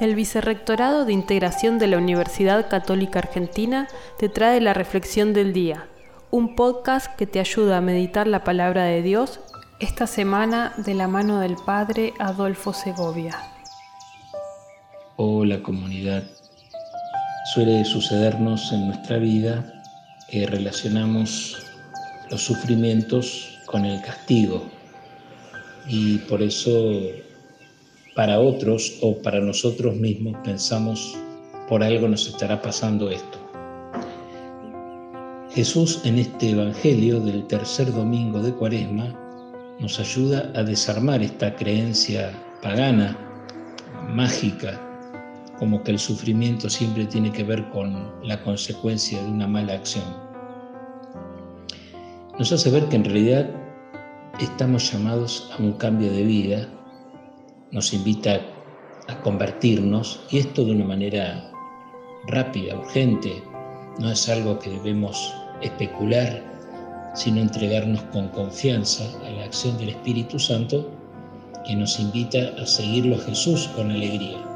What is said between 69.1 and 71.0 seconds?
a la acción del Espíritu Santo